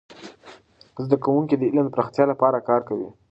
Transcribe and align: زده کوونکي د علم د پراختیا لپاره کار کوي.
زده 1.03 1.17
کوونکي 1.25 1.55
د 1.57 1.63
علم 1.71 1.87
د 1.89 1.93
پراختیا 1.95 2.25
لپاره 2.31 2.65
کار 2.69 2.81
کوي. 2.89 3.09